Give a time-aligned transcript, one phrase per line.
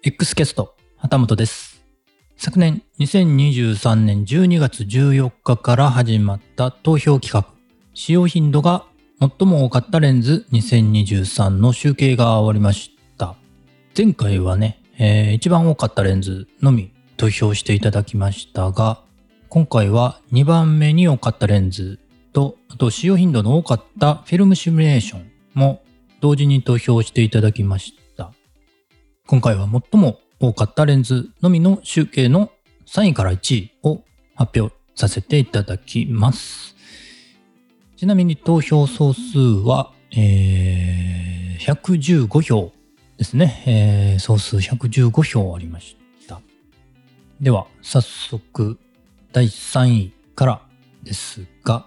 [0.00, 1.82] X キャスト、旗本です。
[2.36, 7.52] 昨年2023年12月14日から始まった投票企画、
[7.94, 8.86] 使用頻度が
[9.18, 13.34] 最も多かったレンズ2023の集計が終わりました。
[13.96, 19.02] 前回はね、えー一番多かったレンズのみ投票していただきましたが、
[19.48, 21.98] 今回は2番目に多かったレンズ
[22.32, 25.82] と、あと使用頻度の多かったフィルムシミュレーションも
[26.20, 27.97] 同時に投票していただきました。
[29.30, 32.50] 今回は最も多かったレンズのみの集計の
[32.86, 34.00] 3位から1位を
[34.34, 36.74] 発表させていただきます。
[37.98, 42.72] ちなみに投票総数は、えー115票
[43.18, 43.62] ですね。
[43.66, 46.40] えー総数115票ありました。
[47.38, 48.78] では、早速、
[49.32, 50.62] 第3位から
[51.02, 51.84] ですが、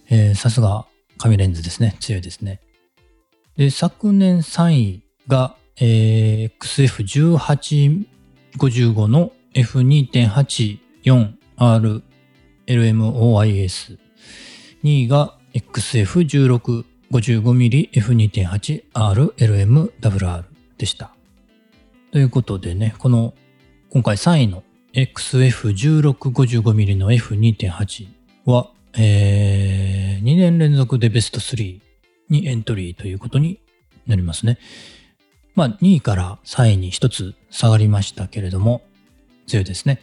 [0.10, 0.86] えーさすが
[1.18, 1.96] 紙レンズですね。
[2.00, 2.60] 強いですね。
[3.58, 12.04] で、昨年3位が、えー XF1855 の F2.84R
[12.68, 13.98] LMOIS。
[14.84, 20.44] 2位が XF1655mm F2.8R LMWR
[20.78, 21.16] でした。
[22.12, 23.34] ということでね、この
[23.90, 24.62] 今回3位の
[24.98, 28.08] XF1655mm の F2.8
[28.46, 31.80] は、え2年連続でベスト3
[32.30, 33.60] にエントリーということに
[34.08, 34.58] なりますね。
[35.54, 38.82] まあ2位から3位に1つ下がりましたけれども、
[39.46, 40.02] 強いですね。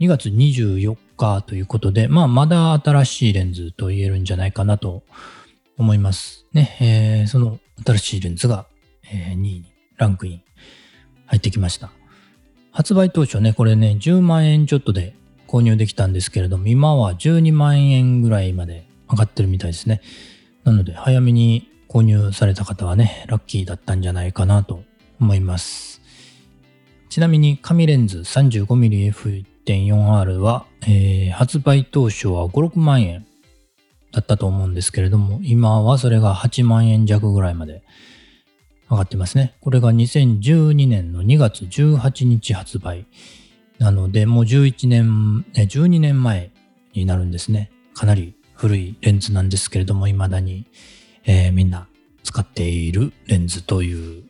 [0.00, 5.02] 2月24日ということで、まあ、まだ新しいレンズと言えるんじゃないかなと
[5.78, 6.46] 思います。
[6.52, 8.66] ね、えーその新しいレンズが、
[9.12, 9.64] え2位に
[9.96, 10.42] ランクイン
[11.26, 11.90] 入ってきました。
[12.70, 15.14] 発売当初ね、これね、10万円ちょっとで
[15.46, 20.00] 購入できたんですけれども、今は12万円ぐらいまで上がってるみたいですね。
[20.64, 24.82] なので、早めに購入された方はね、ラッキーだったんじゃないかなと
[25.20, 26.00] 思います。
[27.14, 33.24] ちなみに、紙レンズ 35mmF1.4R は、えー発売当初は5、6万円
[34.10, 37.84] だったと思うんですけれども、今はそれが8万円弱ぐらいまで
[38.90, 39.54] 上がってますね。
[39.60, 43.06] これが2012年の2月18日発売。
[43.78, 46.50] なので、もう11年、12年前
[46.94, 47.70] になるんですね。
[47.94, 50.66] かなり古いレンズなんですけれども、未だに、
[51.26, 51.86] えーみんな
[52.24, 54.24] 使っているレンズという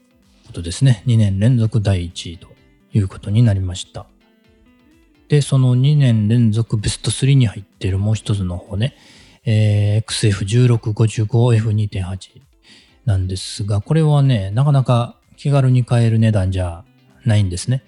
[0.46, 1.02] ことですね。
[1.06, 2.53] 2年連続第1位と
[2.94, 4.06] いうことになりました。
[5.28, 8.97] で、その2年連続ベスト3に入っているもう一つの方ね、
[9.44, 12.41] えー XF1655F2.8
[13.05, 16.84] なんですが、これはね、なかなか気軽に買える値段じゃ
[17.25, 17.82] ないんですね。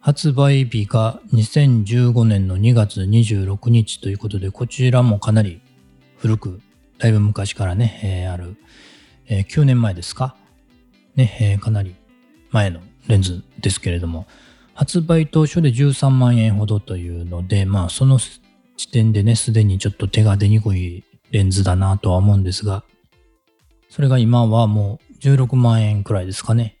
[0.00, 5.60] 発売日が2015年の2月26日ということで、こちらもかなり
[6.18, 6.60] 古く、
[6.98, 8.56] だいぶ昔からね、えーある、
[9.28, 10.36] えー9年前ですか
[11.14, 11.94] ね、えーかなり
[12.50, 14.26] 前のレンズですけれども、
[14.74, 22.84] 発売当初で13万円ほどというので、まあその時点でね、すでにちょっと手が出にくいレンズだなとは思うんですが、
[23.88, 26.76] それが今はもう16万円くらいですかね。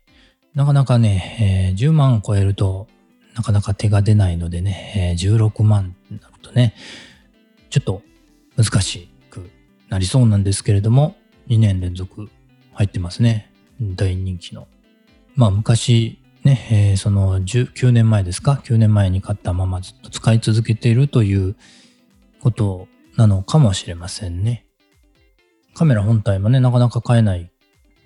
[0.54, 2.86] なかなかね、えー10万超えると
[3.34, 6.74] なかなか手が出ないのでね、えー16万になるとね、
[7.70, 8.02] ちょっと
[8.56, 9.50] 難しく
[9.88, 11.16] なりそうなんですけれども、
[11.48, 12.28] 2年連続
[12.72, 13.50] 入ってますね。
[13.80, 14.68] 大人気の。
[15.34, 21.54] まあ昔ね、えーその19年前ですか ?9 年前に買ったままずっと使い続けているという
[22.40, 24.66] ことなのかもしれませんね。
[25.74, 27.50] カメラ本体もね、なかなか買えない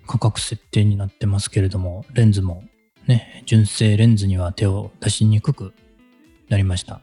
[0.05, 2.63] 価格設定になってますけれども、レンズも
[3.07, 5.73] ね、純正レンズには手を出しにくく
[6.49, 7.01] なりました。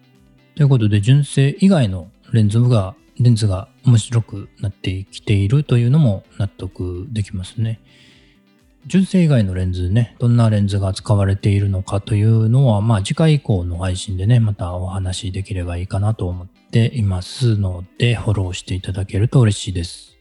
[0.55, 7.81] ということで、純正以外のレンズが、レンズが面白くなってきているというのも納得できますね。
[8.87, 20.17] 純正以外のレンズね、どんなレンズが使われているのかというのは、まあ次回以降の配信でね、またお話しできればいいかなと思っていますので、フォローしていただけると嬉しいです。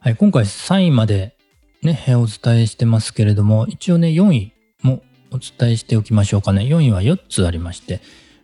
[0.00, 1.36] はい、今回3位まで
[1.82, 4.52] ね、お伝えしてますけれども、一応ね、4位
[4.82, 6.62] もお伝えしておきましょうかね。
[6.62, 8.00] 4位は4つありまして、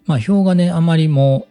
[0.06, 1.48] まあ、表がね、あまりも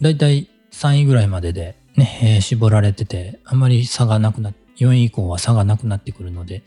[0.00, 6.62] う、だいたい3位ぐらいまででね、えー、絞られてて、あまり差がなくなって、4位以降は差がなくなってくるので、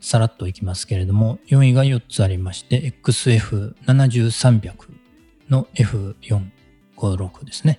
[0.00, 4.74] さらっといきますけれども、4位が4つありまして、XF7300
[5.48, 7.78] の F456 ですね。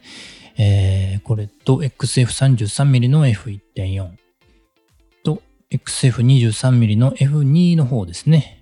[0.58, 4.12] えー、これと XF33mm の F1.4
[5.24, 5.42] と
[5.72, 8.62] XF23mm の F2 の方ですね。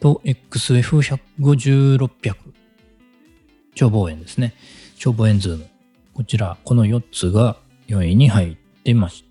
[0.00, 2.34] と XF150-600
[3.74, 4.54] 超望遠ですね。
[4.96, 5.68] 超望遠ズーム。
[6.14, 7.56] こちら、この4つが
[7.86, 9.27] 4位に入ってました。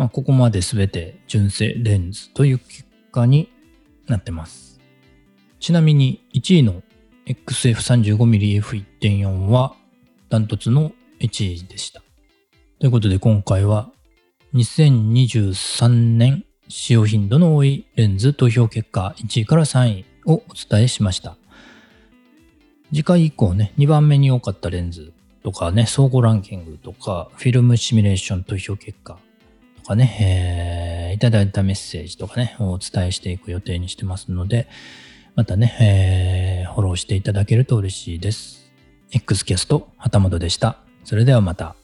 [0.00, 3.52] まあ、ここまで全て純正レンズという結果に
[4.06, 4.80] なってます。
[5.58, 6.82] ちなみに1位の
[7.26, 9.74] XF35mmF1.4 は
[10.30, 12.00] ダントツの1位でした。
[12.78, 13.90] ということで今回は
[14.54, 21.36] 2023年使用頻度の多いレンズ投票結果1位から3位をお伝えしました。
[22.88, 25.12] 次回以降ね、2番目に多かったレンズ
[25.42, 29.18] とかね、相互ランキングとか、フィルムシミュレーション投票結果
[29.80, 34.68] とかね、えー、いただいたメッセージとかね、お伝えしていく予定にしてますので、
[35.34, 38.70] またね、えー、フォローしていただけると嬉しいです。
[39.10, 40.78] X キャスト、旗本でした。
[41.04, 41.79] それではまた。